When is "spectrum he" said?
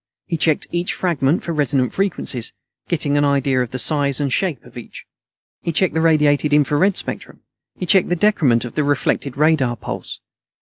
6.97-7.85